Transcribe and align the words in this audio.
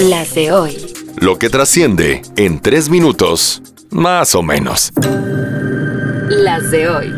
Las 0.00 0.34
de 0.34 0.52
hoy. 0.52 0.76
Lo 1.18 1.38
que 1.38 1.48
trasciende 1.48 2.22
en 2.36 2.60
tres 2.60 2.88
minutos, 2.88 3.62
más 3.90 4.34
o 4.34 4.42
menos. 4.42 4.92
Las 6.28 6.70
de 6.70 6.88
hoy. 6.88 7.12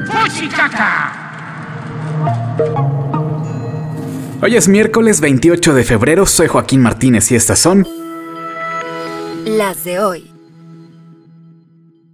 Hoy 4.42 4.56
es 4.56 4.68
miércoles 4.68 5.20
28 5.20 5.74
de 5.74 5.84
febrero, 5.84 6.26
soy 6.26 6.48
Joaquín 6.48 6.82
Martínez 6.82 7.30
y 7.32 7.36
estas 7.36 7.58
son... 7.58 7.88
Las 9.46 9.84
de 9.84 10.00
hoy. 10.00 10.33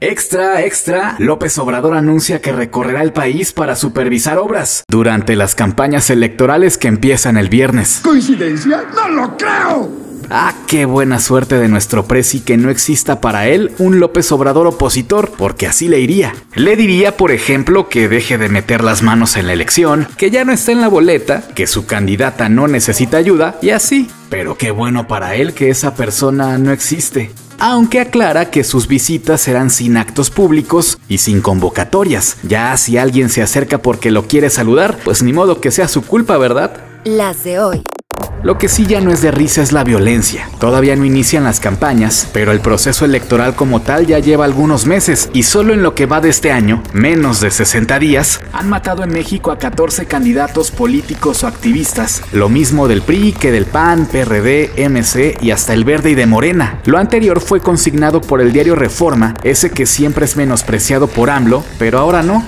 Extra, 0.03 0.63
extra, 0.65 1.15
López 1.19 1.59
Obrador 1.59 1.95
anuncia 1.95 2.41
que 2.41 2.53
recorrerá 2.53 3.03
el 3.03 3.13
país 3.13 3.53
para 3.53 3.77
supervisar 3.77 4.39
obras 4.39 4.83
durante 4.89 5.37
las 5.37 5.55
campañas 5.55 6.09
electorales 6.09 6.79
que 6.79 6.89
empiezan 6.89 7.37
el 7.37 7.51
viernes. 7.51 8.01
¿Coincidencia? 8.03 8.83
¡No 8.95 9.11
lo 9.11 9.37
creo! 9.37 9.91
Ah, 10.31 10.55
qué 10.67 10.87
buena 10.87 11.19
suerte 11.19 11.59
de 11.59 11.69
nuestro 11.69 12.07
presi 12.07 12.41
que 12.41 12.57
no 12.57 12.71
exista 12.71 13.21
para 13.21 13.49
él 13.49 13.73
un 13.79 14.01
López 14.01 14.33
Obrador 14.33 14.67
opositor, 14.69 15.33
porque 15.37 15.67
así 15.67 15.87
le 15.87 16.01
iría. 16.01 16.35
Le 16.55 16.77
diría, 16.77 17.19
por 17.19 17.31
ejemplo, 17.31 17.91
que 17.91 18.09
deje 18.09 18.39
de 18.39 18.49
meter 18.49 18.83
las 18.83 19.03
manos 19.03 19.37
en 19.37 19.49
la 19.49 19.53
elección, 19.53 20.09
que 20.17 20.31
ya 20.31 20.47
no 20.47 20.53
está 20.53 20.73
en 20.73 20.81
la 20.81 20.89
boleta, 20.89 21.43
que 21.55 21.67
su 21.67 21.85
candidata 21.85 22.49
no 22.49 22.69
necesita 22.69 23.19
ayuda, 23.19 23.59
y 23.61 23.69
así. 23.69 24.09
Pero 24.31 24.57
qué 24.57 24.71
bueno 24.71 25.07
para 25.07 25.35
él 25.35 25.53
que 25.53 25.69
esa 25.69 25.95
persona 25.95 26.57
no 26.57 26.73
existe 26.73 27.33
aunque 27.61 28.01
aclara 28.01 28.51
que 28.51 28.65
sus 28.65 28.89
visitas 28.89 29.41
serán 29.43 29.71
sin 29.71 29.97
actos 29.97 30.31
públicos 30.31 30.99
y 31.09 31.19
sin 31.19 31.41
convocatorias. 31.41 32.39
Ya 32.43 32.77
si 32.77 32.99
alguien 32.99 33.29
se 33.29 33.43
acerca 33.43 33.79
porque 33.79 34.11
lo 34.11 34.27
quiere 34.27 34.51
saludar, 34.51 34.99
pues 35.05 35.23
ni 35.23 35.33
modo 35.33 35.61
que 35.61 35.71
sea 35.71 35.87
su 35.87 36.03
culpa, 36.03 36.39
¿verdad? 36.39 36.73
Las 37.05 37.45
de 37.45 37.61
hoy. 37.61 37.83
Lo 38.43 38.57
que 38.57 38.69
sí 38.69 38.87
ya 38.87 39.03
no 39.03 39.13
es 39.13 39.21
de 39.21 39.31
risa 39.31 39.61
es 39.61 39.71
la 39.71 39.85
violencia. 39.85 40.49
Todavía 40.59 40.97
no 40.97 41.05
inician 41.05 41.45
las 41.45 41.61
campañas, 41.61 42.27
pero 42.33 42.53
el 42.53 42.61
proceso 42.61 43.05
electoral 43.05 43.55
como 43.55 43.81
tal 43.81 44.07
ya 44.07 44.19
lleva 44.19 44.47
algunos 44.47 44.87
meses 44.87 45.29
y 45.35 45.43
solo 45.43 45.75
en 45.75 45.83
lo 45.83 45.95
que 45.95 46.07
va 46.07 46.23
de 46.23 46.31
este 46.31 46.51
año, 46.51 46.83
menos 46.95 47.41
de 47.41 47.51
60 47.51 47.99
días, 47.99 48.41
han 48.55 48.71
matado 48.71 49.05
en 49.05 49.13
México 49.13 49.53
a 49.53 49.59
14 49.59 50.07
candidatos 50.07 50.71
políticos 50.71 51.45
o 51.45 51.49
activistas. 51.49 52.23
Lo 52.33 52.49
mismo 52.49 52.89
del 52.89 53.03
PRI 53.03 53.33
que 53.33 53.53
del 53.53 53.67
PAN, 53.67 54.07
PRD, 54.07 54.73
MC 54.89 55.37
y 55.43 55.51
hasta 55.51 55.75
el 55.75 55.85
Verde 55.85 56.13
y 56.13 56.15
de 56.15 56.25
Morena. 56.25 56.81
Lo 56.87 56.97
anterior 56.97 57.41
fue 57.41 57.61
consignado 57.61 58.23
por 58.23 58.41
el 58.41 58.55
diario 58.55 58.75
Reforma, 58.75 59.35
ese 59.43 59.71
que 59.71 59.85
siempre 59.85 60.25
es 60.25 60.39
menospreciado 60.39 61.09
por 61.09 61.29
AMLO, 61.29 61.63
pero 61.79 61.99
ahora 61.99 62.23
no. 62.23 62.43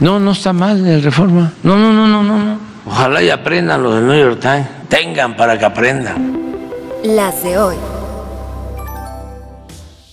No, 0.00 0.20
no 0.20 0.32
está 0.32 0.52
mal 0.52 0.86
el 0.86 1.02
Reforma. 1.02 1.54
No, 1.62 1.78
no, 1.78 1.94
no, 1.94 2.06
no, 2.06 2.22
no, 2.22 2.44
no. 2.44 2.58
Ojalá 2.84 3.22
y 3.22 3.30
aprendan 3.30 3.82
los 3.82 3.94
del 3.94 4.06
New 4.06 4.18
York 4.18 4.40
Times 4.40 4.73
tengan 4.88 5.36
para 5.36 5.58
que 5.58 5.64
aprendan. 5.64 6.54
Las 7.04 7.42
de 7.42 7.58
hoy. 7.58 7.76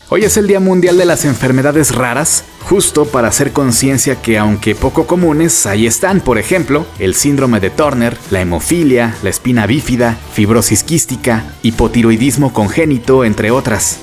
Hoy 0.09 0.25
es 0.25 0.36
el 0.36 0.45
Día 0.45 0.59
Mundial 0.59 0.97
de 0.97 1.05
las 1.05 1.23
Enfermedades 1.23 1.95
Raras, 1.95 2.44
justo 2.67 3.05
para 3.05 3.30
hacer 3.30 3.53
conciencia 3.53 4.22
que 4.22 4.38
aunque 4.38 4.75
poco 4.75 5.08
comunes, 5.08 5.66
ahí 5.66 5.88
están, 5.88 6.19
por 6.19 6.38
ejemplo, 6.38 6.86
el 7.00 7.16
síndrome 7.16 7.61
de 7.61 7.69
Turner, 7.69 8.17
la 8.30 8.41
hemofilia, 8.41 9.16
la 9.23 9.30
espina 9.30 9.66
bífida, 9.67 10.17
fibrosis 10.33 10.83
quística, 10.83 11.45
hipotiroidismo 11.63 12.52
congénito, 12.52 13.23
entre 13.23 13.52
otras. 13.52 14.00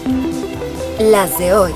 Las 0.99 1.39
de 1.39 1.53
hoy. 1.53 1.73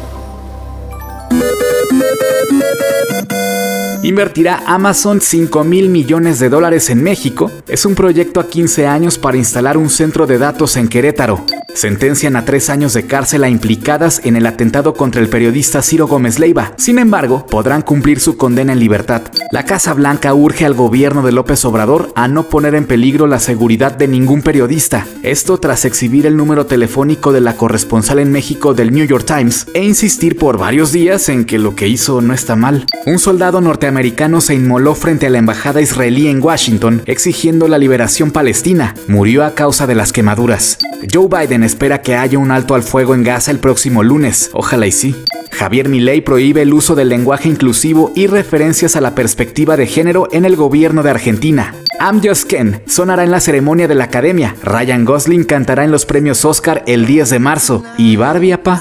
Invertirá 4.03 4.65
Amazon 4.67 5.21
5 5.21 5.63
mil 5.63 5.89
millones 5.89 6.41
de 6.41 6.49
dólares 6.49 6.91
en 6.91 7.05
México. 7.05 7.53
Es 7.69 7.87
un 7.87 7.95
proyecto 7.95 8.41
a 8.41 8.49
15 8.49 8.87
años 8.89 9.17
para 9.17 9.37
instalar 9.37 9.77
un 9.77 9.89
centro 9.91 10.27
de 10.27 10.39
datos 10.39 10.77
en 10.77 10.89
Querétaro. 10.89 11.45
Sentencian 11.75 12.37
a 12.37 12.45
tres 12.45 12.71
años 12.71 12.93
de 12.93 13.07
cárcel 13.07 13.45
a 13.45 13.49
implicadas 13.49 14.21
en 14.25 14.37
el 14.37 14.47
atentado 14.47 14.95
contra 14.95 15.21
el 15.21 15.29
periodista 15.29 15.83
Ciro 15.83 16.07
Gómez 16.07 16.39
Leiva. 16.39 16.73
Sin 16.77 16.99
embargo, 16.99 17.47
podrán 17.47 17.83
cumplir 17.83 18.21
su 18.21 18.37
condena 18.37 18.73
en 18.73 18.81
libertad. 18.81 19.23
La 19.51 19.65
Casa 19.65 19.95
Blanca 19.95 20.35
urge 20.35 20.65
al 20.65 20.75
gobierno 20.75 21.23
de 21.23 21.33
López 21.33 21.65
Obrador 21.65 22.13
a 22.15 22.29
no 22.29 22.45
poner 22.45 22.75
en 22.75 22.87
peligro 22.87 23.27
la 23.27 23.39
seguridad 23.39 23.93
de 23.93 24.09
ningún 24.09 24.43
periodista. 24.43 25.07
Esto 25.23 25.59
tras 25.59 25.85
exhibir 25.85 26.27
el 26.27 26.37
número 26.37 26.67
telefónico 26.67 27.33
de 27.33 27.41
la 27.41 27.57
corresponsal 27.57 28.19
en 28.19 28.33
México 28.33 28.75
del 28.75 28.93
New 28.93 29.07
York 29.07 29.25
Times 29.27 29.67
e 29.75 29.83
insistir 29.83 30.37
por 30.37 30.59
varios 30.59 30.93
días 30.93 31.29
en 31.29 31.45
que 31.45 31.59
lo 31.59 31.75
que 31.75 31.89
hizo 31.89 32.21
no 32.21 32.35
está 32.35 32.57
mal. 32.57 32.87
Un 33.07 33.19
soldado 33.19 33.61
norteamericano 33.61 34.41
se 34.41 34.55
inmoló 34.55 34.95
frente 34.95 35.27
a 35.27 35.31
la 35.31 35.39
embajada 35.39 35.81
israelí 35.81 36.29
en 36.29 36.43
Washington 36.43 37.03
exigiendo 37.07 37.69
la 37.69 37.79
liberación 37.79 38.31
palestina. 38.31 38.95
Murió 39.09 39.45
a 39.45 39.55
causa 39.55 39.87
de 39.87 39.95
las 39.95 40.13
quemaduras. 40.13 40.79
Joe 41.13 41.29
Biden 41.29 41.62
espera 41.65 42.03
que 42.03 42.17
haya 42.17 42.39
un 42.39 42.51
alto 42.51 42.75
al 42.75 42.83
fuego 42.83 43.15
en 43.15 43.23
Gaza 43.23 43.51
el 43.51 43.59
próximo 43.59 44.03
lunes. 44.03 44.51
Ojalá 44.53 44.87
y 44.87 44.93
sí. 44.93 45.15
Javier 45.51 45.89
Milei 45.89 46.23
prohíbe 46.23 46.63
el 46.63 46.73
uso 46.73 46.95
del 46.95 47.09
lenguaje 47.09 47.49
inclusivo 47.49 48.13
y 48.15 48.27
referencias 48.27 48.97
a 48.97 49.01
la 49.01 49.15
perspectiva 49.15 49.77
de 49.77 49.87
género 49.87 50.29
en 50.33 50.45
el 50.45 50.57
gobierno 50.57 51.03
de 51.03 51.11
Argentina. 51.11 51.75
I'm 52.01 52.21
Just 52.23 52.49
Ken 52.49 52.83
sonará 52.87 53.23
en 53.23 53.31
la 53.31 53.41
ceremonia 53.41 53.87
de 53.87 53.95
la 53.95 54.05
academia. 54.05 54.57
Ryan 54.63 55.05
Gosling 55.05 55.45
cantará 55.45 55.85
en 55.85 55.93
los 55.93 56.07
premios 56.07 56.45
Oscar 56.45 56.83
el 56.87 57.07
10 57.07 57.31
de 57.31 57.39
marzo. 57.39 57.85
¿Y 57.97 58.17
Barbie, 58.17 58.53
apa? 58.53 58.81